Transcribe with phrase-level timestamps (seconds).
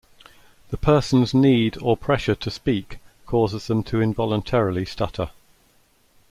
[0.71, 5.29] The person's need or pressure to speak causes them to involuntarily stutter.